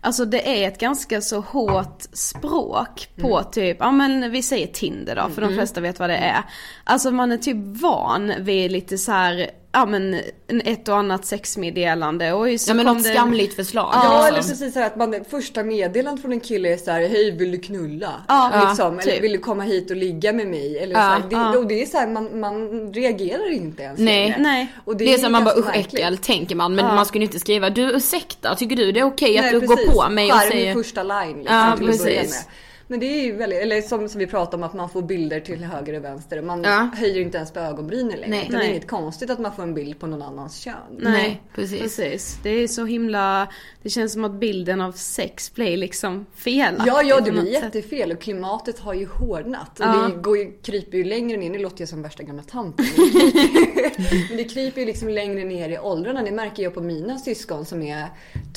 [0.00, 3.50] Alltså det är ett ganska så hårt språk på mm.
[3.52, 5.50] typ, ja men vi säger Tinder då för mm.
[5.50, 6.42] de flesta vet vad det är.
[6.84, 10.20] Alltså man är typ van vid lite så här ja men
[10.64, 13.08] ett och annat sexmeddelande och så Ja men något det...
[13.08, 13.90] skamligt förslag.
[13.92, 17.00] Ja, ja eller precis så att man, första meddelandet från en kille är så här,
[17.00, 18.12] hej vill du knulla?
[18.28, 18.98] Ja, liksom.
[18.98, 19.06] Typ.
[19.06, 20.78] Eller vill du komma hit och ligga med mig?
[20.78, 21.58] Eller ja, så här, det, ja.
[21.58, 24.72] Och det är så här, man, man reagerar inte ens Nej, nej.
[24.84, 26.94] Och det, det är, så man bara usch äckel tänker man men ja.
[26.94, 29.86] man skulle inte skriva du ursäkta tycker du det är okej okay att du precis.
[29.86, 30.74] går på mig och säger.
[30.74, 32.48] första line liksom, ja, precis.
[32.94, 35.40] Men det är ju väldigt, eller som, som vi pratade om att man får bilder
[35.40, 36.42] till höger och vänster.
[36.42, 36.90] Man ja.
[36.94, 38.28] höjer inte ens på ögonbrynen längre.
[38.28, 40.74] Nej, det är inget konstigt att man får en bild på någon annans kön.
[40.90, 41.80] Nej, nej precis.
[41.80, 42.38] precis.
[42.42, 43.48] Det är så himla,
[43.82, 46.92] det känns som att bilden av sex blir liksom felaktig.
[46.92, 49.80] Ja, ja det blir jättefel och klimatet har ju hårdnat.
[49.80, 50.08] Och ja.
[50.08, 52.86] det går ju, kryper ju längre ner, nu låter jag som värsta gamla tanten.
[54.28, 56.22] Men det kryper ju liksom längre ner i åldrarna.
[56.22, 58.06] Det märker jag på mina syskon som är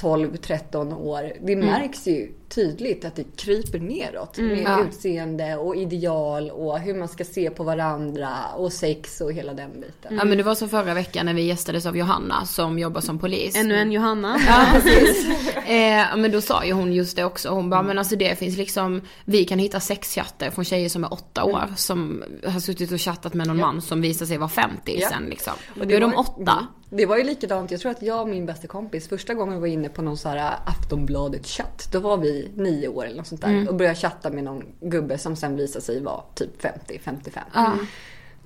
[0.01, 1.33] 12-13 år.
[1.41, 1.65] Det mm.
[1.65, 4.85] märks ju tydligt att det kryper neråt mm, med ja.
[4.87, 9.71] utseende och ideal och hur man ska se på varandra och sex och hela den
[9.73, 9.91] biten.
[10.07, 10.17] Mm.
[10.17, 13.19] Ja men det var så förra veckan när vi gästades av Johanna som jobbar som
[13.19, 13.55] polis.
[13.55, 14.39] Ännu en Johanna.
[14.47, 15.27] Ja precis.
[15.55, 17.49] eh, men då sa ju hon just det också.
[17.49, 17.87] Hon bara, mm.
[17.87, 21.63] men alltså det finns liksom, vi kan hitta sexchatter från tjejer som är åtta år
[21.63, 21.75] mm.
[21.75, 23.65] som har suttit och chattat med någon ja.
[23.65, 25.09] man som visar sig vara 50 ja.
[25.09, 25.53] sen liksom.
[25.79, 26.67] Och då är de åtta.
[26.89, 29.67] Det var ju likadant, jag tror att jag och min bästa kompis första gången var
[29.67, 31.89] inne på någon sån här Aftonbladet-chatt.
[31.91, 33.67] Då var vi nio år eller något sånt där mm.
[33.67, 37.39] och började chatta med någon gubbe som sen visade sig vara typ 50-55.
[37.55, 37.85] Mm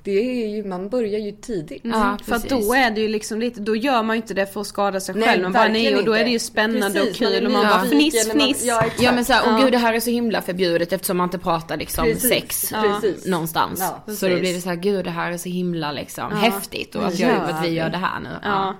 [0.04, 1.86] det är ju, man börjar ju tidigt.
[1.86, 2.00] Mm.
[2.00, 4.46] Ja, för att då är det ju liksom lite, då gör man ju inte det
[4.46, 5.44] för att skada sig nej, själv.
[5.44, 7.70] Man bara nej och då är det ju spännande precis, och kul och man ja.
[7.70, 8.66] bara fniss fniss.
[8.66, 9.64] ja, ja, men såhär, ja.
[9.64, 12.30] gud det här är så himla förbjudet eftersom man inte pratar liksom precis.
[12.30, 13.02] sex ja.
[13.26, 13.80] någonstans.
[13.80, 16.96] Ja, så då blir det så här, gud det här är så himla liksom häftigt
[16.96, 18.30] och att, jag, att vi gör det här nu.
[18.44, 18.76] Ja.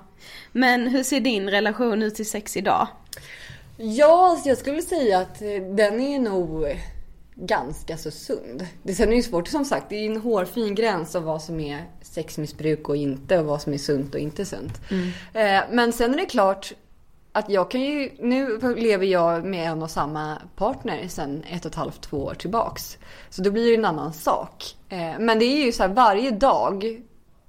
[0.52, 2.88] Men hur ser din relation ut till sex idag?
[3.76, 5.38] Ja, jag skulle säga att
[5.76, 6.76] den är nog
[7.46, 8.66] ganska så sund.
[8.82, 11.60] Det sen är ju svårt som sagt, det är en hårfin gräns av vad som
[11.60, 14.80] är sexmissbruk och inte och vad som är sunt och inte sunt.
[14.90, 15.08] Mm.
[15.32, 16.72] Eh, men sen är det klart
[17.32, 21.70] att jag kan ju, nu lever jag med en och samma partner sen ett och
[21.70, 22.98] ett halvt, två år tillbaks.
[23.30, 24.76] Så då blir det en annan sak.
[24.88, 27.02] Eh, men det är ju så här varje dag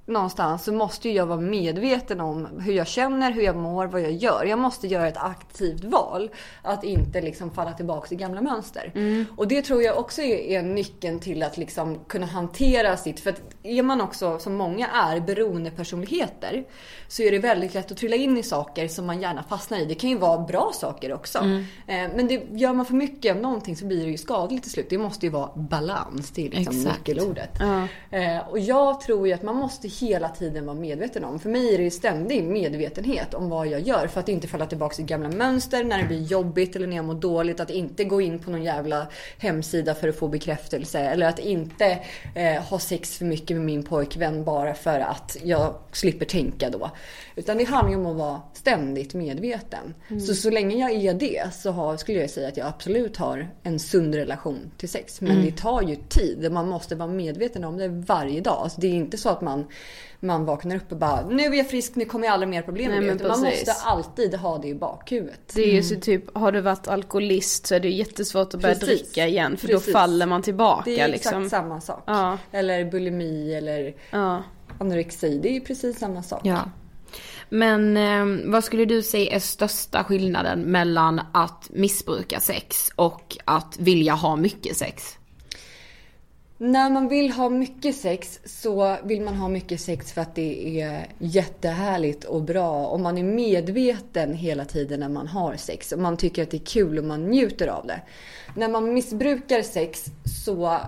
[0.06, 4.12] någonstans så måste jag vara medveten om hur jag känner, hur jag mår, vad jag
[4.12, 4.46] gör.
[4.46, 6.30] Jag måste göra ett aktivt val.
[6.62, 8.92] Att inte liksom falla tillbaka i gamla mönster.
[8.96, 9.26] Mm.
[9.38, 13.20] Och det tror jag också är, är nyckeln till att liksom kunna hantera sitt...
[13.20, 16.66] För att är man också, som många är, beroendepersonligheter
[17.08, 19.86] så är det väldigt lätt att trilla in i saker som man gärna fastnar i.
[19.86, 21.40] Det kan ju vara bra saker också.
[21.40, 21.66] Mm.
[21.88, 24.72] Eh, men det, gör man för mycket av någonting så blir det ju skadligt till
[24.72, 24.90] slut.
[24.90, 27.62] Det måste ju vara balans, det är liksom nyckelordet.
[28.12, 31.40] Eh, och jag tror ju att man måste hela tiden vara medveten om.
[31.40, 34.66] För mig är det ju ständig medvetenhet om vad jag gör för att inte falla
[34.66, 37.60] tillbaka i gamla mönster när det blir jobbigt eller när jag mår dåligt.
[37.60, 42.00] Att inte gå in på någon jävla hemsida för att få bekräftelse eller att inte
[42.36, 46.92] eh, ha sex för mycket med min pojkvän bara för att jag slipper tänka då.
[47.36, 49.94] Utan det handlar ju om att vara ständigt medveten.
[50.10, 50.22] Mm.
[50.22, 53.50] Så så länge jag är det så har, skulle jag säga att jag absolut har
[53.64, 55.22] en sund relation till sex.
[55.22, 55.46] Men mm.
[55.46, 56.52] det tar ju tid.
[56.52, 58.58] Man måste vara medveten om det varje dag.
[58.64, 59.68] Alltså det är inte så att man,
[60.24, 62.92] man vaknar upp och bara nu är jag frisk, nu kommer jag aldrig mer problem
[62.92, 63.28] med Nej, det.
[63.28, 65.52] Man måste alltid ha det i bakhuvudet.
[65.54, 65.84] Det är ju mm.
[65.84, 69.02] så typ, har du varit alkoholist så är det jättesvårt att börja Precis.
[69.02, 69.58] dricka igen.
[69.58, 69.86] För Precis.
[69.86, 70.82] då faller man tillbaka.
[70.86, 71.44] Det är liksom.
[71.44, 72.04] exakt samma sak.
[72.06, 72.38] Ja.
[72.52, 74.44] Eller bulimi eller ja.
[74.80, 75.40] anorexi.
[75.44, 76.42] Det är ju precis samma sak.
[76.44, 76.70] Ja.
[77.50, 83.78] Men eh, vad skulle du säga är största skillnaden mellan att missbruka sex och att
[83.80, 85.18] vilja ha mycket sex?
[86.58, 90.82] När man vill ha mycket sex så vill man ha mycket sex för att det
[90.82, 92.86] är jättehärligt och bra.
[92.86, 95.92] Och man är medveten hela tiden när man har sex.
[95.92, 98.02] Och man tycker att det är kul och man njuter av det.
[98.56, 100.06] När man missbrukar sex
[100.46, 100.80] så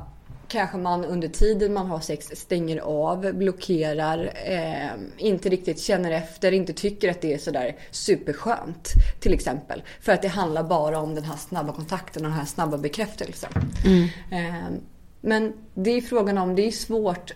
[0.48, 6.52] kanske man under tiden man har sex stänger av, blockerar, eh, inte riktigt känner efter,
[6.52, 8.94] inte tycker att det är sådär superskönt.
[9.20, 9.84] Till exempel.
[10.02, 13.52] För att det handlar bara om den här snabba kontakten och den här snabba bekräftelsen.
[13.86, 14.04] Mm.
[14.32, 14.80] Eh,
[15.26, 17.34] men det är frågan om, det är svårt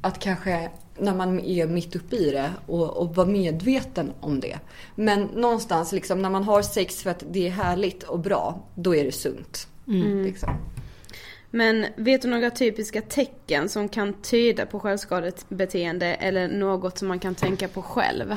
[0.00, 4.58] att kanske när man är mitt uppe i det och, och vara medveten om det.
[4.94, 8.96] Men någonstans liksom när man har sex för att det är härligt och bra, då
[8.96, 9.68] är det sunt.
[9.88, 10.22] Mm.
[10.22, 10.56] Liksom.
[11.50, 17.18] Men vet du några typiska tecken som kan tyda på självskadebeteende eller något som man
[17.18, 18.34] kan tänka på själv?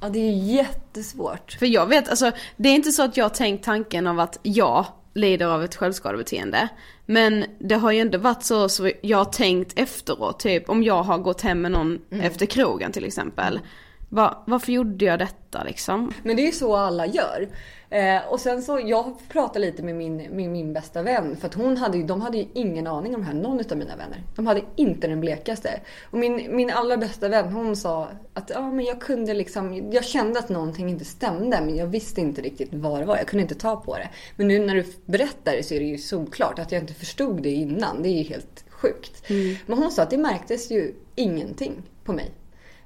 [0.00, 1.52] Ja, det är jättesvårt.
[1.52, 4.38] För jag vet, alltså det är inte så att jag har tänkt tanken av att
[4.42, 6.68] jag lider av ett självskadebeteende.
[7.06, 11.02] Men det har ju ändå varit så, så jag har tänkt efteråt, typ om jag
[11.02, 12.26] har gått hem med någon mm.
[12.26, 13.60] efter krogen till exempel.
[14.08, 16.12] Va, varför gjorde jag detta liksom?
[16.22, 17.48] Men det är ju så alla gör.
[17.92, 21.54] Eh, och sen så, jag pratade lite med min, med min bästa vän för att
[21.54, 24.22] hon hade de hade ju ingen aning om det här, någon av mina vänner.
[24.36, 25.80] De hade inte den blekaste.
[26.10, 30.04] Och min, min allra bästa vän hon sa att ja, men jag kunde liksom, jag
[30.04, 33.16] kände att någonting inte stämde men jag visste inte riktigt vad det var.
[33.16, 34.08] Jag kunde inte ta på det.
[34.36, 37.42] Men nu när du berättar det så är det ju såklart att jag inte förstod
[37.42, 38.02] det innan.
[38.02, 39.30] Det är ju helt sjukt.
[39.30, 39.56] Mm.
[39.66, 42.30] Men hon sa att det märktes ju ingenting på mig.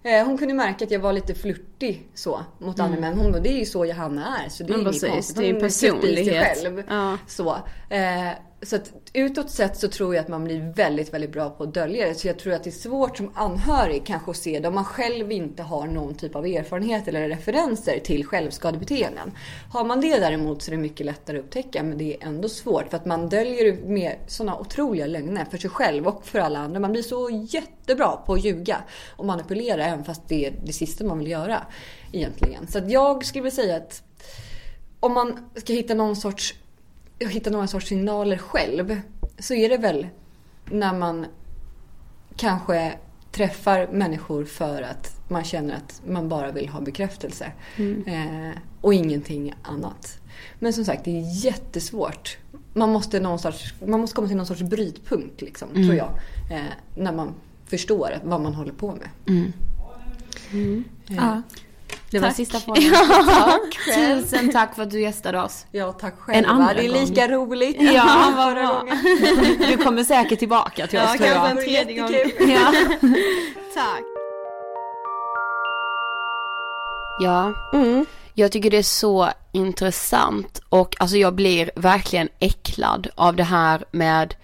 [0.06, 3.10] Eh, hon kunde märka att jag var lite flörtig så mot andra mm.
[3.10, 3.18] män.
[3.18, 4.48] Hon bara, det är ju så Johanna är.
[4.48, 5.36] Så det är inget konstigt.
[5.36, 6.62] Det är en personlighet.
[6.62, 6.82] Själv.
[6.88, 7.18] Ja.
[7.26, 7.56] Så.
[8.66, 11.74] Så att utåt sett så tror jag att man blir väldigt, väldigt bra på att
[11.74, 12.14] dölja det.
[12.14, 14.84] Så jag tror att det är svårt som anhörig kanske att se det om man
[14.84, 19.32] själv inte har någon typ av erfarenhet eller referenser till självskadebeteenden.
[19.72, 22.48] Har man det däremot så är det mycket lättare att upptäcka men det är ändå
[22.48, 26.58] svårt för att man döljer med sådana otroliga lögner för sig själv och för alla
[26.58, 26.80] andra.
[26.80, 28.78] Man blir så jättebra på att ljuga
[29.16, 31.66] och manipulera även fast det är det sista man vill göra
[32.12, 32.66] egentligen.
[32.66, 34.02] Så att jag skulle vilja säga att
[35.00, 36.54] om man ska hitta någon sorts
[37.18, 39.00] jag hittar några sorts signaler själv
[39.38, 40.06] så är det väl
[40.64, 41.26] när man
[42.36, 42.92] kanske
[43.32, 47.52] träffar människor för att man känner att man bara vill ha bekräftelse.
[47.76, 48.04] Mm.
[48.06, 50.18] Eh, och ingenting annat.
[50.58, 52.38] Men som sagt, det är jättesvårt.
[52.72, 55.82] Man måste, någon sorts, man måste komma till någon sorts brytpunkt, liksom, mm.
[55.84, 56.10] tror jag.
[56.50, 57.34] Eh, när man
[57.66, 59.08] förstår vad man håller på med.
[59.26, 59.52] Mm.
[61.08, 61.42] Eh, ja.
[62.10, 62.36] Det var tack.
[62.36, 62.82] sista frågan.
[63.26, 65.66] Tack Tusen tack för att du gästade oss.
[65.70, 66.38] Ja, tack själva.
[66.38, 67.04] En andra det är gång.
[67.04, 67.76] lika roligt.
[67.80, 68.84] Ja, vad bra.
[69.58, 71.36] Du kommer säkert tillbaka till oss ja, tror jag.
[71.36, 72.10] Ja, kanske en tredje gång.
[72.54, 72.72] Ja.
[73.74, 74.02] tack.
[77.20, 78.06] Ja, mm.
[78.34, 83.84] jag tycker det är så intressant och alltså jag blir verkligen äcklad av det här
[83.90, 84.34] med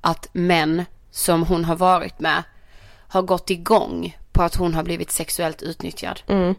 [0.00, 2.42] att män som hon har varit med
[3.08, 6.20] har gått igång på att hon har blivit sexuellt utnyttjad.
[6.26, 6.54] Mm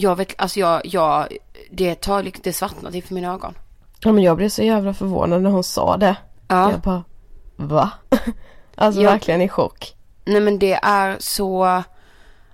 [0.00, 1.26] jag vet, alltså jag, jag,
[1.70, 3.54] det tar det svartnat inför mina ögon.
[4.00, 6.16] Ja men jag blev så jävla förvånad när hon sa det.
[6.48, 6.70] Ja.
[6.70, 7.04] Jag bara,
[7.56, 7.90] va?
[8.74, 9.94] alltså jag, verkligen i chock.
[10.24, 11.82] Nej men det är så,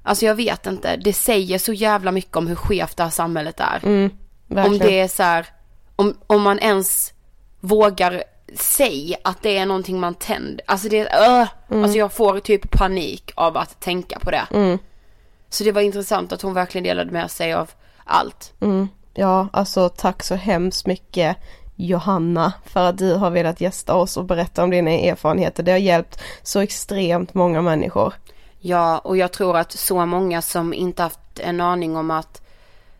[0.02, 3.60] alltså jag vet inte, det säger så jävla mycket om hur skevt det här samhället
[3.60, 3.80] är.
[3.82, 4.10] Mm,
[4.48, 5.46] om det är så här,
[5.96, 7.12] om, om man ens
[7.60, 8.22] vågar
[8.54, 11.82] säga att det är någonting man tänder, alltså det, uh, mm.
[11.82, 14.46] alltså jag får typ panik av att tänka på det.
[14.50, 14.78] Mm.
[15.48, 17.70] Så det var intressant att hon verkligen delade med sig av
[18.04, 18.52] allt.
[18.60, 18.88] Mm.
[19.14, 21.36] Ja, alltså tack så hemskt mycket
[21.76, 25.62] Johanna för att du har velat gästa oss och berätta om dina erfarenheter.
[25.62, 28.14] Det har hjälpt så extremt många människor.
[28.58, 32.42] Ja, och jag tror att så många som inte haft en aning om att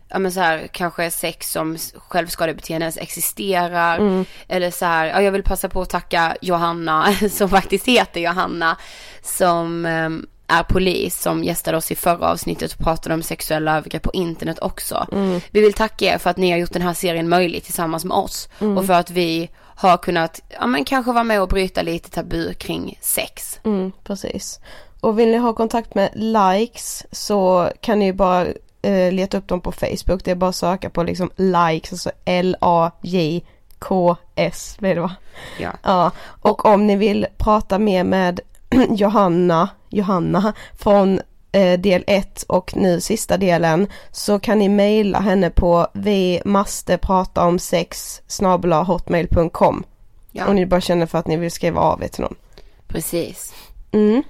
[0.09, 3.97] ja men så här kanske sex som självskadebeteende ens existerar.
[3.97, 4.25] Mm.
[4.47, 8.77] Eller så här, ja jag vill passa på att tacka Johanna som faktiskt heter Johanna.
[9.21, 14.03] Som ehm, är polis som gästade oss i förra avsnittet och pratade om sexuella övergrepp
[14.03, 15.07] på internet också.
[15.51, 18.17] Vi vill tacka er för att ni har gjort den här serien möjlig tillsammans med
[18.17, 22.09] oss och för att vi har kunnat, ja men kanske vara med och bryta lite
[22.09, 23.59] tabu kring sex.
[23.63, 24.59] Mm, precis.
[24.99, 28.45] Och vill ni ha kontakt med likes så kan ni bara
[28.81, 30.23] eh, leta upp dem på Facebook.
[30.23, 33.47] Det är bara att söka på liksom likes, alltså L-A-J-K-S
[34.79, 35.15] blir det va?
[35.59, 35.71] Ja.
[35.83, 38.39] Ja, och om ni vill prata mer med
[38.89, 45.49] Johanna, Johanna från eh, del 1 och nu sista delen så kan ni mejla henne
[45.49, 48.21] på vi måste prata om sex
[48.87, 49.83] hotmail.com
[50.31, 50.47] Ja.
[50.47, 52.35] om ni bara känner för att ni vill skriva av er till någon.
[52.87, 53.53] Precis.
[53.91, 54.23] Mm.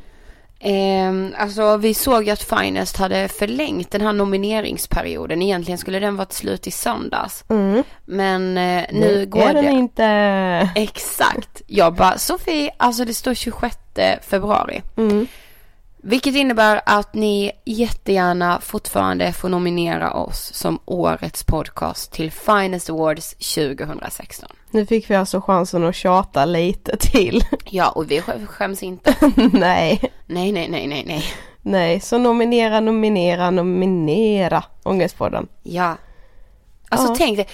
[0.60, 5.41] Ehm, alltså vi såg ju att Finest hade förlängt den här nomineringsperioden.
[5.41, 7.43] Egentligen skulle den varit slut i söndags.
[7.49, 7.84] Mm.
[8.05, 9.62] Men eh, nu går är det.
[9.62, 10.05] den inte.
[10.76, 11.62] Exakt.
[11.68, 13.78] Jag bara, Sofie, alltså det står 26
[14.22, 14.82] februari.
[14.97, 15.28] Mm.
[16.04, 23.34] Vilket innebär att ni jättegärna fortfarande får nominera oss som årets podcast till Finest Awards
[23.56, 24.50] 2016.
[24.72, 27.43] Nu fick vi alltså chansen att tjata lite till.
[27.70, 29.16] Ja, och vi skä- skäms inte.
[29.54, 31.24] nej, Nej, nej, nej, nej, nej.
[31.62, 35.48] nej, så nominera, nominera, nominera Ångestpodden.
[35.64, 35.95] Ja.
[36.89, 37.16] Alltså Ja.
[37.18, 37.48] tänk dig,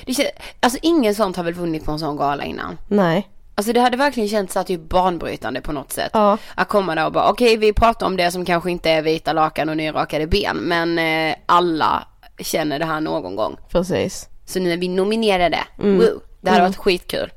[0.59, 2.77] alltså ingen sånt har väl vunnit på en sån gala innan.
[2.87, 6.09] Nej, Alltså det hade verkligen känts så är banbrytande på något sätt.
[6.13, 9.01] ja, Att komma där och bara, okej vi pratar om det som kanske inte är
[9.01, 12.07] vita lakan och nyrakade ben, men eh, alla
[12.39, 13.57] känner det här någon gång.
[13.69, 14.29] precis.
[14.45, 15.59] Så nu är vi nominerade.
[15.79, 15.97] Mm.
[15.97, 16.19] Woo.
[16.41, 16.71] Det hade Mm.
[16.71, 17.31] varit skitkul.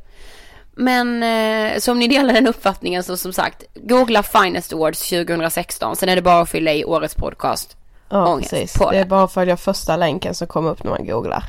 [0.79, 5.97] Men eh, så om ni delar den uppfattningen så som sagt, googla Finest Awards 2016.
[5.97, 7.77] Sen är det bara att fylla i årets podcast.
[8.09, 8.79] Ja, Ångest precis.
[8.79, 11.45] på Det är bara att följa första länken som kommer upp när man googlar.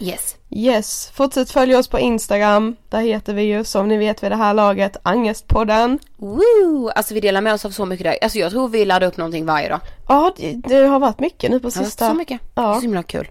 [0.00, 0.36] Yes.
[0.50, 2.76] Yes, fortsätt följa oss på Instagram.
[2.88, 5.98] Där heter vi ju som ni vet vid det här laget Angestpodden.
[6.16, 6.88] Woo!
[6.94, 8.16] Alltså vi delar med oss av så mycket där.
[8.22, 9.80] Alltså jag tror vi laddar upp någonting varje dag.
[10.08, 12.08] Ja, det, det har varit mycket nu på sista.
[12.08, 12.40] så mycket.
[12.54, 13.28] Det är Ja, så himla kul.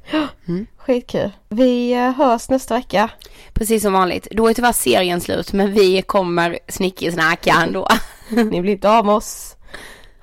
[0.78, 1.32] skitkul.
[1.50, 3.10] Vi eh, hörs nästa vecka.
[3.54, 4.28] Precis som vanligt.
[4.32, 7.88] Då är tyvärr serien slut men vi kommer snickesnacka ändå.
[8.30, 9.56] Ni blir inte av med oss.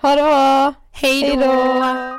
[0.03, 0.75] Ha det bra!
[0.93, 2.19] Hej då!